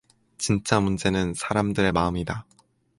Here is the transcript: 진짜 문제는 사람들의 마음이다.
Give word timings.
진짜 0.39 0.79
문제는 0.79 1.35
사람들의 1.35 1.91
마음이다. 1.91 2.47